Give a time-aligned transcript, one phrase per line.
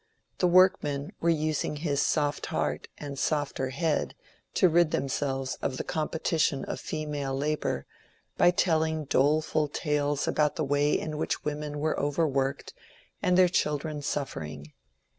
[0.39, 4.15] The workmen were using his soft heart and softer head
[4.55, 7.85] to rid themselves of the com petition of female labour
[8.35, 12.73] by telling doleful tales about the way in which women were overworked
[13.21, 14.71] and their children suf fering.